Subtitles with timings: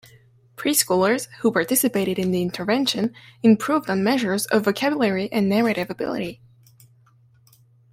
[0.55, 3.13] Preschoolers who participated in the intervention
[3.43, 6.41] improved on measures of vocabulary and narrative ability.